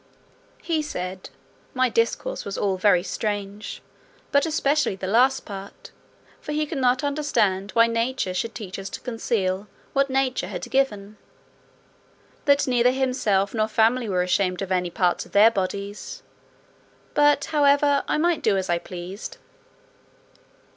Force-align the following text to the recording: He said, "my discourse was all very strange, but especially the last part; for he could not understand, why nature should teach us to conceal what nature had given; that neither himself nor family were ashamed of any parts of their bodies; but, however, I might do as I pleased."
He 0.63 0.81
said, 0.81 1.29
"my 1.75 1.87
discourse 1.87 2.43
was 2.43 2.57
all 2.57 2.75
very 2.75 3.03
strange, 3.03 3.83
but 4.31 4.47
especially 4.47 4.95
the 4.95 5.05
last 5.05 5.45
part; 5.45 5.91
for 6.39 6.53
he 6.53 6.65
could 6.65 6.79
not 6.79 7.03
understand, 7.03 7.69
why 7.75 7.85
nature 7.85 8.33
should 8.33 8.55
teach 8.55 8.79
us 8.79 8.89
to 8.89 8.99
conceal 9.01 9.67
what 9.93 10.09
nature 10.09 10.47
had 10.47 10.67
given; 10.71 11.17
that 12.45 12.65
neither 12.65 12.89
himself 12.89 13.53
nor 13.53 13.67
family 13.67 14.09
were 14.09 14.23
ashamed 14.23 14.63
of 14.63 14.71
any 14.71 14.89
parts 14.89 15.27
of 15.27 15.33
their 15.33 15.51
bodies; 15.51 16.23
but, 17.13 17.45
however, 17.53 18.03
I 18.07 18.17
might 18.17 18.41
do 18.41 18.57
as 18.57 18.71
I 18.71 18.79
pleased." 18.79 19.37